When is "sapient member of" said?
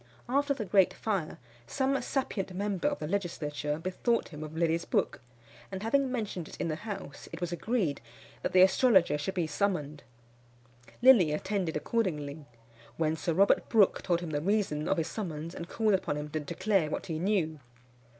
2.01-2.97